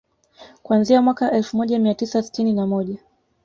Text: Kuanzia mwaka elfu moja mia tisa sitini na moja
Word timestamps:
Kuanzia 0.63 1.01
mwaka 1.01 1.31
elfu 1.31 1.57
moja 1.57 1.79
mia 1.79 1.95
tisa 1.95 2.23
sitini 2.23 2.53
na 2.53 2.67
moja 2.67 2.97